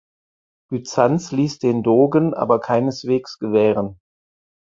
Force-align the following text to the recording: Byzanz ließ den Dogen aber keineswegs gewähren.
Byzanz 0.71 1.31
ließ 1.31 1.59
den 1.59 1.83
Dogen 1.83 2.33
aber 2.33 2.59
keineswegs 2.59 3.37
gewähren. 3.37 3.99